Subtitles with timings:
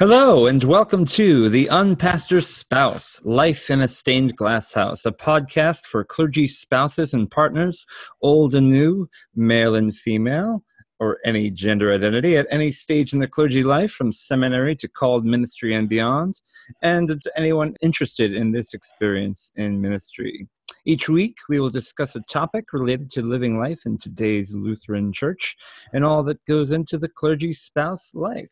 [0.00, 5.84] Hello, and welcome to The Unpastor's Spouse Life in a Stained Glass House, a podcast
[5.84, 7.84] for clergy spouses and partners,
[8.22, 10.64] old and new, male and female,
[11.00, 15.26] or any gender identity at any stage in the clergy life, from seminary to called
[15.26, 16.40] ministry and beyond,
[16.80, 20.48] and to anyone interested in this experience in ministry.
[20.86, 25.58] Each week, we will discuss a topic related to living life in today's Lutheran Church
[25.92, 28.50] and all that goes into the clergy spouse life.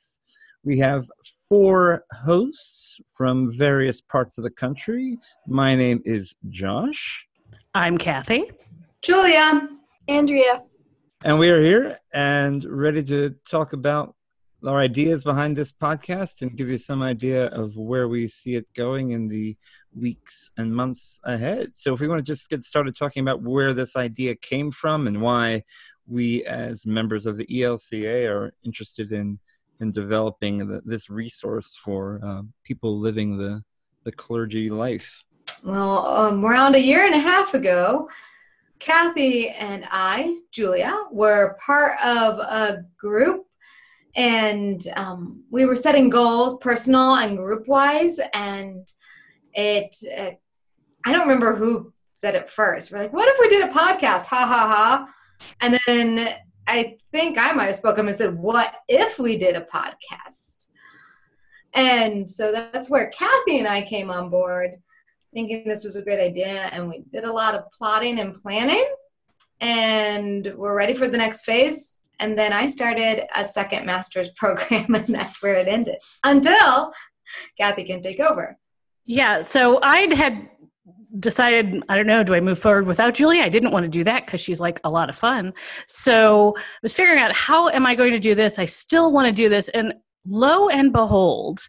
[0.65, 1.09] We have
[1.49, 5.19] four hosts from various parts of the country.
[5.47, 7.27] My name is Josh.
[7.75, 8.51] I'm Kathy.
[9.01, 9.69] Julia.
[10.09, 10.62] Andrea.
[11.25, 14.15] And we are here and ready to talk about
[14.66, 18.67] our ideas behind this podcast and give you some idea of where we see it
[18.75, 19.56] going in the
[19.95, 21.75] weeks and months ahead.
[21.75, 25.06] So, if we want to just get started talking about where this idea came from
[25.06, 25.62] and why
[26.06, 29.39] we, as members of the ELCA, are interested in
[29.80, 33.62] in developing the, this resource for uh, people living the
[34.05, 35.24] the clergy life?
[35.64, 38.08] Well, um, around a year and a half ago,
[38.78, 43.48] Kathy and I, Julia, were part of a group
[44.19, 48.19] and um, we were setting goals, personal and group wise.
[48.34, 48.92] And
[49.55, 49.94] it,
[51.05, 52.91] I don't remember who said it first.
[52.91, 54.27] We're like, what if we did a podcast?
[54.27, 55.08] Ha ha ha.
[55.60, 56.34] And then
[56.69, 60.66] I think I might have spoken and said, What if we did a podcast?
[61.75, 64.80] And so that's where Kathy and I came on board,
[65.33, 66.69] thinking this was a great idea.
[66.72, 68.86] And we did a lot of plotting and planning,
[69.60, 71.98] and we're ready for the next phase.
[72.20, 76.92] And then I started a second master's program, and that's where it ended until
[77.56, 78.58] Kathy can take over.
[79.06, 80.50] Yeah, so I'd had
[81.19, 83.41] decided i don't know do i move forward without julie?
[83.41, 85.53] I didn't want to do that because she's like a lot of fun.
[85.87, 88.59] So i was figuring out how am i going to do this?
[88.59, 89.69] I still want to do this.
[89.70, 89.95] And
[90.27, 91.61] lo and behold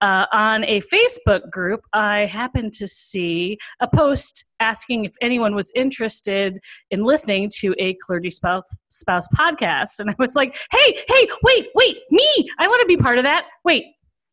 [0.00, 5.70] uh, on a facebook group i happened to see a post asking if anyone was
[5.74, 6.58] interested
[6.90, 10.00] in listening to a clergy spouse, spouse podcast.
[10.00, 12.50] And i was like hey hey wait wait me?
[12.58, 13.46] I want to be part of that.
[13.64, 13.84] Wait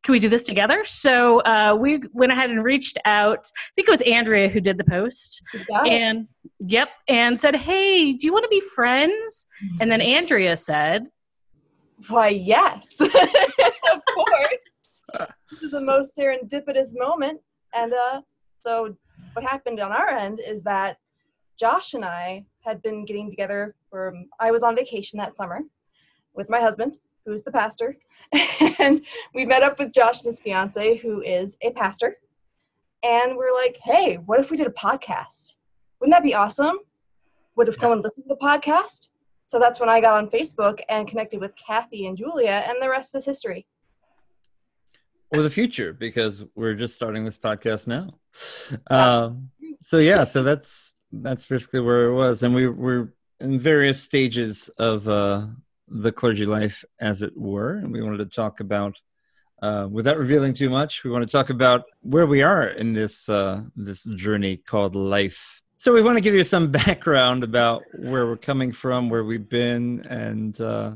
[0.07, 0.85] can we do this together?
[0.85, 3.40] So uh, we went ahead and reached out.
[3.40, 5.44] I think it was Andrea who did the post.
[5.85, 6.29] And
[6.59, 9.47] yep, and said, "Hey, do you want to be friends?"
[9.81, 11.09] And then Andrea said,
[12.07, 14.63] "Why, yes, of course."
[15.51, 17.41] this is the most serendipitous moment,
[17.75, 18.22] and uh,
[18.62, 18.95] so
[19.34, 21.00] what happened on our end is that
[21.59, 24.13] Josh and I had been getting together for.
[24.39, 25.59] I was on vacation that summer
[26.34, 26.97] with my husband,
[27.28, 27.98] who's the pastor,
[28.80, 29.02] and
[29.34, 32.18] we met up with Josh and his fiance, who is a pastor.
[33.04, 35.56] And we're like, hey, what if we did a podcast?
[36.00, 36.78] Wouldn't that be awesome?
[37.56, 39.10] What if someone listened to the podcast?
[39.46, 42.90] So that's when I got on Facebook and connected with Kathy and Julia, and the
[42.90, 43.68] rest is history.
[45.36, 48.16] Or the future, because we're just starting this podcast now.
[48.90, 49.50] Um,
[49.82, 54.70] so yeah, so that's that's basically where it was, and we we're in various stages
[54.78, 55.48] of uh,
[55.88, 57.75] the clergy life, as it were.
[57.75, 59.00] And we wanted to talk about,
[59.62, 63.30] uh, without revealing too much, we want to talk about where we are in this
[63.30, 65.62] uh, this journey called life.
[65.78, 69.50] So we want to give you some background about where we're coming from, where we've
[69.50, 70.96] been, and uh,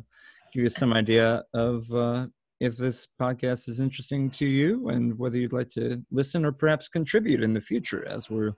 [0.51, 2.27] give you some idea of uh,
[2.59, 6.89] if this podcast is interesting to you and whether you'd like to listen or perhaps
[6.89, 8.53] contribute in the future as we're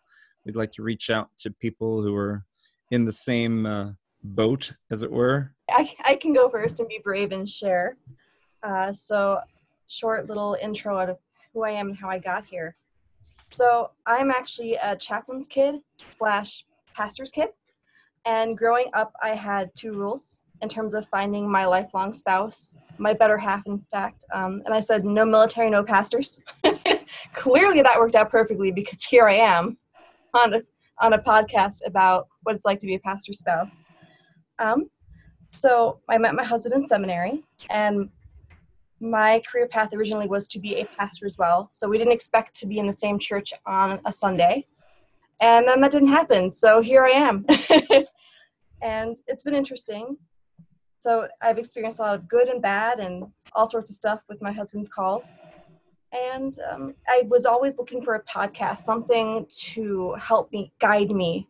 [0.45, 2.44] we'd like to reach out to people who are
[2.91, 3.91] in the same uh,
[4.23, 7.97] boat as it were I, I can go first and be brave and share.
[8.61, 9.39] Uh, so,
[9.88, 11.17] short little intro of
[11.53, 12.75] who I am and how I got here.
[13.51, 15.81] So, I'm actually a chaplain's kid
[16.12, 17.50] slash pastor's kid.
[18.25, 23.13] And growing up, I had two rules in terms of finding my lifelong spouse, my
[23.13, 24.23] better half, in fact.
[24.33, 26.39] Um, and I said, no military, no pastors.
[27.33, 29.78] Clearly, that worked out perfectly because here I am
[30.33, 30.62] on a,
[31.01, 33.83] on a podcast about what it's like to be a pastor's spouse.
[34.59, 34.89] Um,
[35.53, 38.09] so I met my husband in seminary, and
[38.99, 41.69] my career path originally was to be a pastor as well.
[41.71, 44.65] So we didn't expect to be in the same church on a Sunday.
[45.41, 46.50] And then that didn't happen.
[46.51, 47.45] So here I am.
[48.81, 50.17] and it's been interesting.
[51.00, 54.41] So I've experienced a lot of good and bad and all sorts of stuff with
[54.41, 55.38] my husband's calls.
[56.13, 61.47] And um, I was always looking for a podcast, something to help me guide me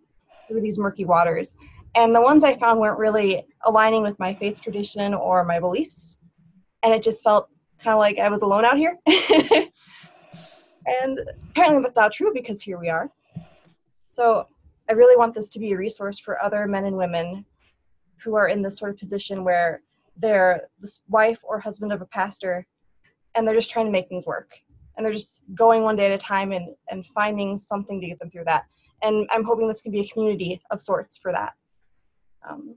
[0.47, 1.55] through these murky waters.
[1.95, 6.17] And the ones I found weren't really aligning with my faith tradition or my beliefs.
[6.81, 7.49] And it just felt
[7.79, 8.97] kind of like I was alone out here.
[10.85, 11.19] and
[11.51, 13.11] apparently that's not true because here we are.
[14.11, 14.47] So
[14.89, 17.45] I really want this to be a resource for other men and women
[18.23, 19.81] who are in this sort of position where
[20.17, 22.65] they're the wife or husband of a pastor
[23.35, 24.51] and they're just trying to make things work.
[24.95, 28.19] And they're just going one day at a time and, and finding something to get
[28.19, 28.65] them through that.
[29.01, 31.53] And I'm hoping this can be a community of sorts for that.
[32.47, 32.75] Um,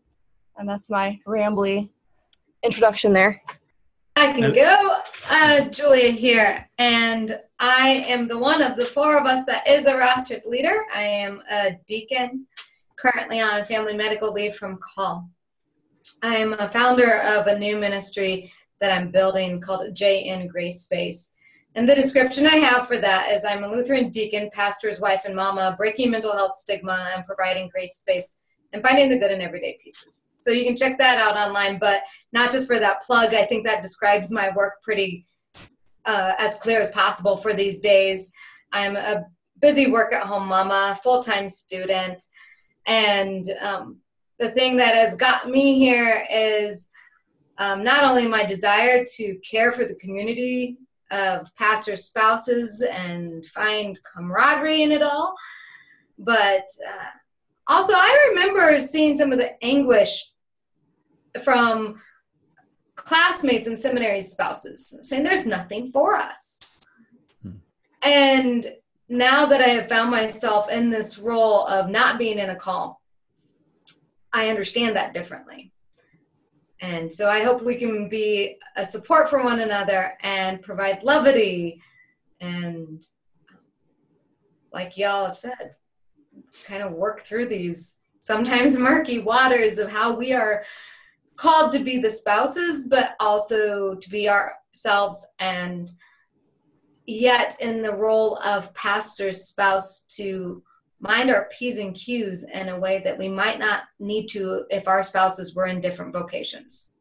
[0.56, 1.88] and that's my rambly
[2.62, 3.42] introduction there.
[4.16, 4.98] I can go.
[5.28, 9.84] Uh, Julia here, and I am the one of the four of us that is
[9.84, 10.84] a rostered leader.
[10.94, 12.46] I am a deacon,
[12.96, 15.28] currently on family medical leave from call.
[16.22, 21.34] I am a founder of a new ministry that I'm building called JN Grace Space.
[21.74, 25.36] And the description I have for that is I'm a Lutheran deacon, pastor's wife, and
[25.36, 28.38] mama, breaking mental health stigma and providing grace space
[28.72, 30.26] and finding the good in everyday pieces.
[30.44, 32.02] So you can check that out online, but
[32.32, 33.34] not just for that plug.
[33.34, 35.26] I think that describes my work pretty
[36.04, 38.32] uh, as clear as possible for these days.
[38.72, 39.24] I'm a
[39.60, 42.22] busy work at home mama, full time student,
[42.86, 43.96] and um,
[44.38, 46.88] the thing that has got me here is
[47.58, 50.76] um, not only my desire to care for the community
[51.10, 55.34] of pastors' spouses and find camaraderie in it all,
[56.18, 57.10] but uh,
[57.68, 60.24] also I remember seeing some of the anguish
[61.44, 62.00] from
[62.94, 66.84] classmates and seminary spouses saying there's nothing for us.
[67.42, 67.50] Hmm.
[68.02, 68.66] And
[69.08, 73.00] now that I have found myself in this role of not being in a call,
[74.32, 75.72] I understand that differently.
[76.80, 81.80] And so I hope we can be a support for one another and provide levity
[82.40, 83.06] and,
[84.72, 85.74] like y'all have said,
[86.64, 90.64] kind of work through these sometimes murky waters of how we are
[91.36, 95.90] called to be the spouses, but also to be ourselves and
[97.06, 100.62] yet in the role of pastor's spouse to
[101.00, 104.88] mind our P's and Q's in a way that we might not need to if
[104.88, 106.94] our spouses were in different vocations.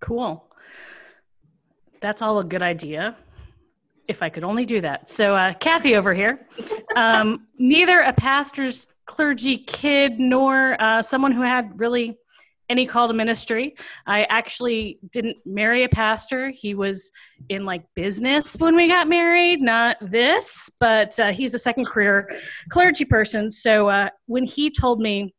[0.00, 0.44] Cool.
[2.00, 3.16] That's all a good idea.
[4.08, 5.10] If I could only do that.
[5.10, 6.46] So, uh, Kathy over here,
[6.96, 12.18] um, neither a pastor's clergy kid nor uh, someone who had really
[12.68, 13.74] any call to ministry.
[14.06, 16.50] I actually didn't marry a pastor.
[16.50, 17.10] He was
[17.48, 22.28] in like business when we got married, not this, but uh, he's a second career
[22.68, 23.50] clergy person.
[23.50, 25.34] So uh, when he told me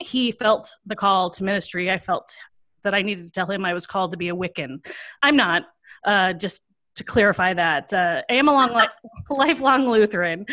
[0.00, 2.34] he felt the call to ministry, I felt
[2.82, 4.84] that I needed to tell him I was called to be a Wiccan.
[5.22, 5.64] I'm not.
[6.04, 6.62] Uh, just
[6.96, 7.92] to clarify that.
[7.92, 8.88] Uh, I am a long, li-
[9.30, 10.46] lifelong Lutheran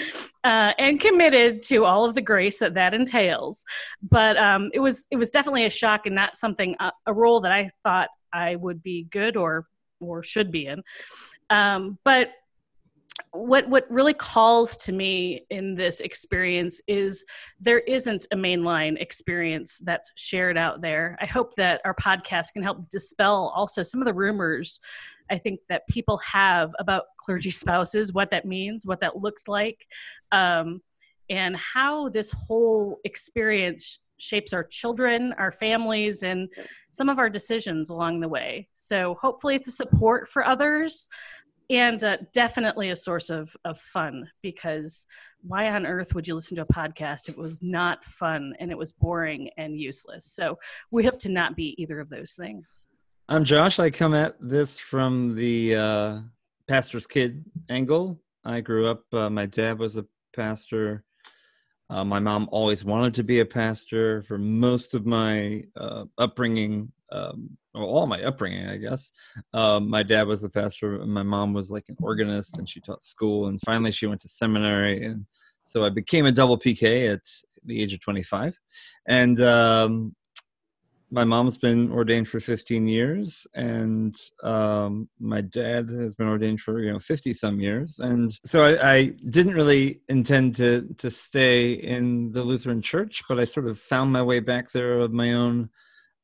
[0.43, 3.65] uh, and committed to all of the grace that that entails.
[4.01, 7.41] But um, it was it was definitely a shock and not something uh, a role
[7.41, 9.65] that I thought I would be good or
[10.01, 10.83] or should be in.
[11.49, 12.31] Um, but
[13.31, 17.25] what what really calls to me in this experience is
[17.59, 21.17] there isn't a mainline experience that's shared out there.
[21.19, 24.79] I hope that our podcast can help dispel also some of the rumors
[25.29, 29.85] I think that people have about clergy spouses, what that means, what that looks like,
[30.31, 30.81] um,
[31.29, 36.49] and how this whole experience shapes our children, our families, and
[36.89, 38.67] some of our decisions along the way.
[38.73, 41.07] So hopefully, it's a support for others
[41.69, 45.05] and uh, definitely a source of, of fun because
[45.41, 48.71] why on earth would you listen to a podcast if it was not fun and
[48.71, 50.25] it was boring and useless?
[50.25, 50.57] So
[50.91, 52.87] we hope to not be either of those things.
[53.29, 53.77] I'm Josh.
[53.77, 56.19] I come at this from the uh,
[56.69, 58.21] pastor's kid angle.
[58.45, 61.03] I grew up, uh, my dad was a pastor.
[61.89, 66.89] Uh, my mom always wanted to be a pastor for most of my uh, upbringing,
[67.11, 69.11] um, all my upbringing, I guess.
[69.53, 72.79] Um, my dad was a pastor, and my mom was like an organist, and she
[72.79, 73.47] taught school.
[73.47, 75.25] And finally, she went to seminary, and
[75.63, 77.21] so I became a double PK at
[77.65, 78.57] the age of 25.
[79.05, 80.15] And um,
[81.09, 86.81] my mom's been ordained for 15 years and um, my dad has been ordained for
[86.81, 87.99] you know 50 some years.
[87.99, 93.39] And so I, I, didn't really intend to to stay in the lutheran church but
[93.39, 95.69] i sort of found my way back there of my own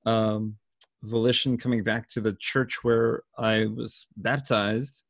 [0.06, 0.56] um,
[1.04, 5.04] volition coming back to the church where i was baptized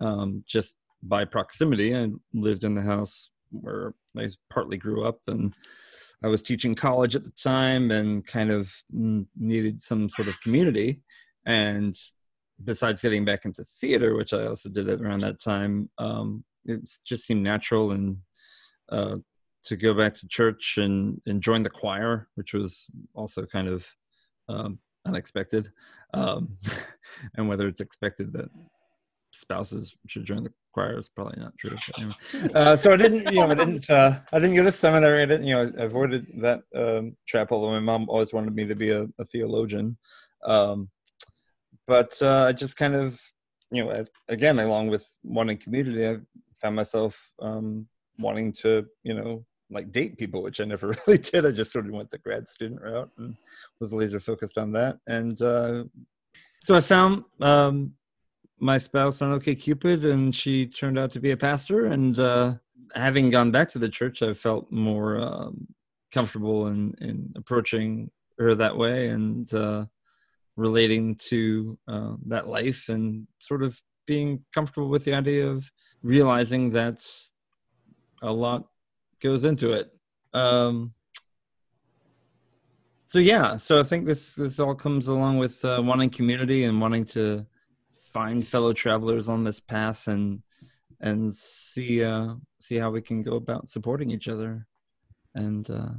[0.00, 1.96] um, just by proximity.
[1.96, 5.54] I lived in the house where i partly grew up and
[6.22, 11.00] I was teaching college at the time and kind of needed some sort of community.
[11.46, 11.96] And
[12.64, 17.24] besides getting back into theater, which I also did around that time, um, it just
[17.24, 18.18] seemed natural and
[18.90, 19.16] uh,
[19.64, 23.86] to go back to church and, and join the choir, which was also kind of
[24.48, 25.70] um, unexpected.
[26.14, 26.56] Um,
[27.36, 28.48] and whether it's expected that
[29.38, 31.76] spouses should join the choir is probably not true.
[31.96, 32.14] Anyway.
[32.54, 35.22] Uh, so I didn't, you know, I didn't, uh, I didn't go to seminary.
[35.22, 37.48] I didn't, you know, I avoided that um, trap.
[37.50, 39.96] Although my mom always wanted me to be a, a theologian,
[40.44, 40.88] um,
[41.86, 43.20] but uh, I just kind of
[43.70, 46.16] you know, as again, along with wanting community, I
[46.60, 47.86] found myself um,
[48.18, 51.44] wanting to, you know, like date people, which I never really did.
[51.44, 53.36] I just sort of went the grad student route and
[53.80, 54.98] was laser focused on that.
[55.06, 55.84] And uh,
[56.62, 57.92] so I found um,
[58.60, 61.86] my spouse on OkCupid, and she turned out to be a pastor.
[61.86, 62.54] And uh,
[62.94, 65.66] having gone back to the church, I felt more um,
[66.12, 69.86] comfortable in, in approaching her that way and uh,
[70.56, 75.70] relating to uh, that life and sort of being comfortable with the idea of
[76.02, 77.04] realizing that
[78.22, 78.66] a lot
[79.20, 79.90] goes into it.
[80.34, 80.94] Um,
[83.06, 86.80] so yeah, so I think this this all comes along with uh, wanting community and
[86.80, 87.46] wanting to
[88.12, 90.42] find fellow travelers on this path and
[91.00, 94.66] and see uh, see how we can go about supporting each other
[95.34, 95.90] and uh,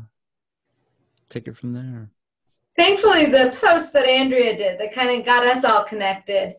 [1.30, 2.10] take it from there.
[2.76, 6.56] Thankfully, the post that Andrea did that kind of got us all connected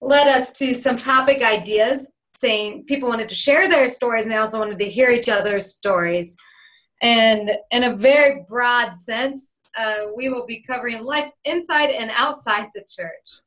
[0.00, 4.36] led us to some topic ideas saying people wanted to share their stories and they
[4.36, 6.36] also wanted to hear each other's stories.
[7.00, 12.68] And in a very broad sense, uh, we will be covering life inside and outside
[12.74, 13.43] the church.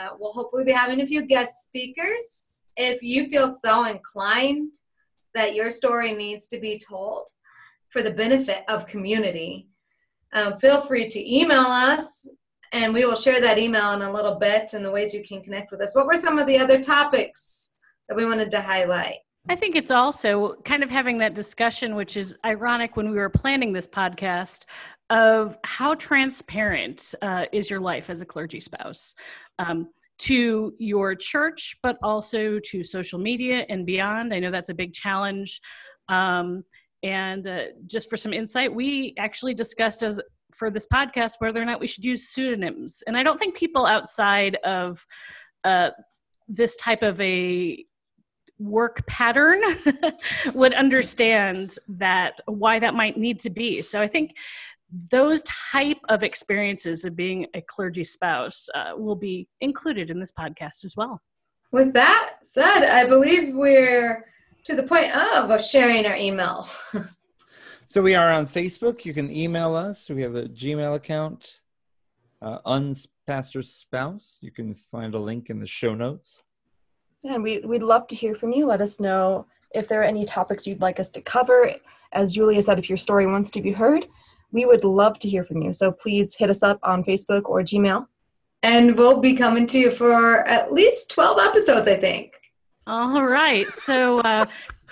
[0.00, 2.52] Uh, we'll hopefully be having a few guest speakers.
[2.76, 4.74] If you feel so inclined
[5.34, 7.28] that your story needs to be told
[7.90, 9.68] for the benefit of community,
[10.32, 12.28] um, feel free to email us
[12.72, 15.42] and we will share that email in a little bit and the ways you can
[15.42, 15.94] connect with us.
[15.94, 17.74] What were some of the other topics
[18.08, 19.16] that we wanted to highlight?
[19.48, 23.30] I think it's also kind of having that discussion, which is ironic when we were
[23.30, 24.66] planning this podcast,
[25.10, 29.14] of how transparent uh, is your life as a clergy spouse
[29.58, 29.88] um,
[30.18, 34.32] to your church, but also to social media and beyond.
[34.32, 35.60] I know that's a big challenge.
[36.08, 36.64] Um,
[37.02, 40.20] and uh, just for some insight, we actually discussed as
[40.54, 43.02] for this podcast whether or not we should use pseudonyms.
[43.06, 45.04] And I don't think people outside of
[45.64, 45.90] uh,
[46.48, 47.84] this type of a
[48.58, 49.62] work pattern
[50.54, 53.80] would understand that why that might need to be.
[53.80, 54.36] So I think
[55.10, 60.32] those type of experiences of being a clergy spouse uh, will be included in this
[60.32, 61.20] podcast as well.
[61.72, 64.26] With that said, I believe we're
[64.64, 66.68] to the point of sharing our email.
[67.86, 69.04] so we are on Facebook.
[69.04, 70.08] You can email us.
[70.08, 71.60] We have a Gmail account,
[72.42, 74.38] uh, Unpastor Spouse.
[74.40, 76.42] You can find a link in the show notes.
[77.22, 78.66] And we, we'd love to hear from you.
[78.66, 81.74] Let us know if there are any topics you'd like us to cover.
[82.12, 84.06] As Julia said, if your story wants to be heard,
[84.52, 85.72] we would love to hear from you.
[85.72, 88.06] So please hit us up on Facebook or Gmail.
[88.62, 92.34] And we'll be coming to you for at least 12 episodes, I think.
[92.86, 93.70] All right.
[93.72, 94.46] So, uh,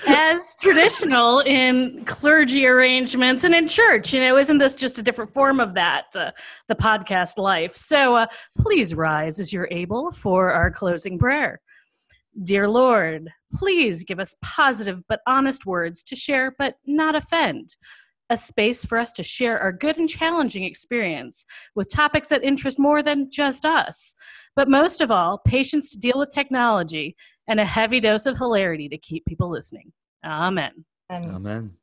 [0.06, 5.34] as traditional in clergy arrangements and in church, you know, isn't this just a different
[5.34, 6.30] form of that, uh,
[6.68, 7.74] the podcast life?
[7.74, 11.60] So, uh, please rise as you're able for our closing prayer.
[12.44, 17.76] Dear Lord, please give us positive but honest words to share but not offend.
[18.30, 22.78] A space for us to share our good and challenging experience with topics that interest
[22.78, 24.14] more than just us.
[24.54, 27.16] But most of all, patience to deal with technology
[27.48, 29.92] and a heavy dose of hilarity to keep people listening.
[30.24, 30.84] Amen.
[31.10, 31.74] Amen.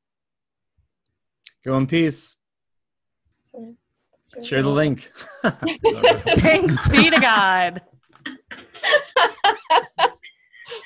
[1.64, 2.36] Go in peace.
[4.44, 5.12] Share the link.
[6.38, 7.82] Thanks be to God.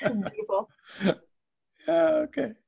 [0.00, 0.70] Beautiful.
[1.88, 2.52] Yeah, okay.